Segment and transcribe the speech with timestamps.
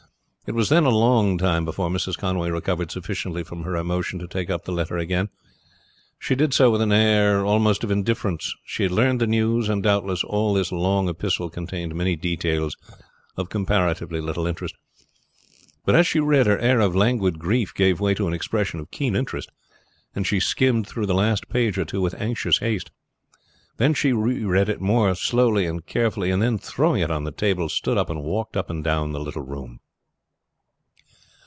[0.47, 2.17] It was then a long time before Mrs.
[2.17, 5.29] Conway recovered sufficiently from her emotion to take up the letter again.
[6.19, 8.53] She did so with an air almost of indifference.
[8.65, 12.75] She had learned the news, and doubtless all this long epistle contained many details
[13.37, 14.75] of comparatively little interest.
[15.85, 18.91] But as she read her air of languid grief gave way to an expression of
[18.91, 19.49] keen interest,
[20.13, 22.91] and she skimmed through the last page or two with anxious haste.
[23.77, 27.69] Then she reread it more slowly and carefully, and then throwing it on the table
[27.69, 29.79] stood up and walked up and down the little room.